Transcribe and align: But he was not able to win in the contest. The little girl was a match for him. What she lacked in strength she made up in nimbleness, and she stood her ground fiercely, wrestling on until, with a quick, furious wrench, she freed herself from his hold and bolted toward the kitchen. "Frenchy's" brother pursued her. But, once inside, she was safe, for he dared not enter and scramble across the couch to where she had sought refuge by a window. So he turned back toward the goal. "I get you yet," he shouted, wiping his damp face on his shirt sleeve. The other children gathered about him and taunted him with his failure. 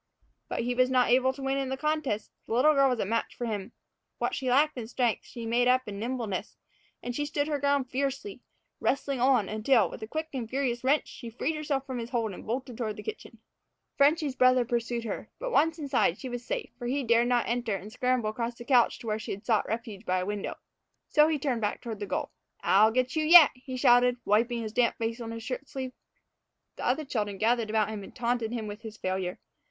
But 0.49 0.61
he 0.63 0.73
was 0.73 0.89
not 0.89 1.09
able 1.11 1.31
to 1.31 1.43
win 1.43 1.59
in 1.59 1.69
the 1.69 1.77
contest. 1.77 2.31
The 2.47 2.53
little 2.55 2.73
girl 2.73 2.89
was 2.89 2.99
a 2.99 3.05
match 3.05 3.35
for 3.35 3.45
him. 3.45 3.71
What 4.17 4.33
she 4.33 4.49
lacked 4.49 4.75
in 4.75 4.87
strength 4.87 5.27
she 5.27 5.45
made 5.45 5.67
up 5.67 5.87
in 5.87 5.99
nimbleness, 5.99 6.57
and 7.03 7.15
she 7.15 7.23
stood 7.23 7.47
her 7.47 7.59
ground 7.59 7.87
fiercely, 7.91 8.41
wrestling 8.79 9.19
on 9.21 9.47
until, 9.47 9.91
with 9.91 10.01
a 10.01 10.07
quick, 10.07 10.29
furious 10.49 10.83
wrench, 10.83 11.07
she 11.07 11.29
freed 11.29 11.53
herself 11.55 11.85
from 11.85 11.99
his 11.99 12.09
hold 12.09 12.31
and 12.31 12.47
bolted 12.47 12.77
toward 12.79 12.95
the 12.97 13.03
kitchen. 13.03 13.37
"Frenchy's" 13.95 14.35
brother 14.35 14.65
pursued 14.65 15.03
her. 15.03 15.29
But, 15.37 15.51
once 15.51 15.77
inside, 15.77 16.17
she 16.17 16.29
was 16.29 16.43
safe, 16.43 16.71
for 16.79 16.87
he 16.87 17.03
dared 17.03 17.27
not 17.27 17.47
enter 17.47 17.75
and 17.75 17.93
scramble 17.93 18.31
across 18.31 18.55
the 18.55 18.65
couch 18.65 18.97
to 18.97 19.05
where 19.05 19.19
she 19.19 19.29
had 19.33 19.45
sought 19.45 19.67
refuge 19.67 20.03
by 20.03 20.17
a 20.21 20.25
window. 20.25 20.55
So 21.09 21.27
he 21.27 21.37
turned 21.37 21.61
back 21.61 21.79
toward 21.79 21.99
the 21.99 22.07
goal. 22.07 22.31
"I 22.63 22.89
get 22.89 23.15
you 23.15 23.23
yet," 23.23 23.51
he 23.53 23.77
shouted, 23.77 24.17
wiping 24.25 24.63
his 24.63 24.73
damp 24.73 24.97
face 24.97 25.21
on 25.21 25.29
his 25.29 25.43
shirt 25.43 25.69
sleeve. 25.69 25.93
The 26.77 26.85
other 26.87 27.05
children 27.05 27.37
gathered 27.37 27.69
about 27.69 27.89
him 27.89 28.03
and 28.03 28.15
taunted 28.15 28.51
him 28.51 28.65
with 28.65 28.81
his 28.81 28.97
failure. 28.97 29.39